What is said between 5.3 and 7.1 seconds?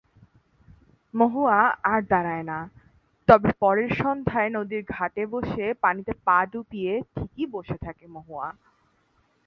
বসে পানিতে পা ডুবিয়ে